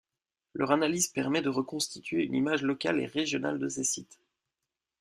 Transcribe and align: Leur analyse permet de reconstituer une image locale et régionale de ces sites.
Leur 0.55 0.71
analyse 0.71 1.09
permet 1.09 1.43
de 1.43 1.49
reconstituer 1.49 2.23
une 2.23 2.33
image 2.33 2.63
locale 2.63 2.99
et 3.01 3.05
régionale 3.05 3.59
de 3.59 3.69
ces 3.69 3.83
sites. 3.83 4.19